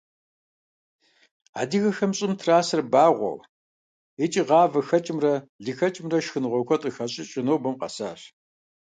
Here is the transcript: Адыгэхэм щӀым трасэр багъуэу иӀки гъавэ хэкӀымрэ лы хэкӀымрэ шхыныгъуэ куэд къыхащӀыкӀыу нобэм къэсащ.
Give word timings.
Адыгэхэм 1.61 2.11
щӀым 2.17 2.33
трасэр 2.39 2.81
багъуэу 2.91 3.37
иӀки 4.23 4.41
гъавэ 4.47 4.79
хэкӀымрэ 4.87 5.33
лы 5.63 5.71
хэкӀымрэ 5.77 6.19
шхыныгъуэ 6.25 6.61
куэд 6.67 6.81
къыхащӀыкӀыу 6.83 7.45
нобэм 7.47 7.75
къэсащ. 7.79 8.21